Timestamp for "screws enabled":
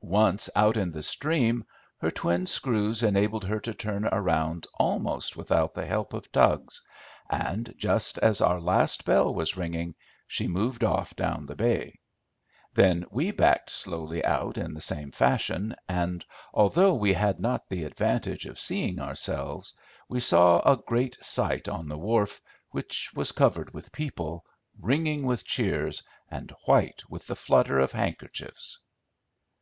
2.46-3.44